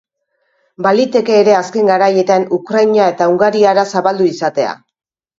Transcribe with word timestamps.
Baliteke 0.85 1.35
ere 1.41 1.51
azken 1.57 1.91
garaietan 1.91 2.45
Ukraina 2.57 3.09
eta 3.13 3.27
Hungariara 3.33 3.83
zabaldu 3.99 4.31
izatea. 4.31 4.73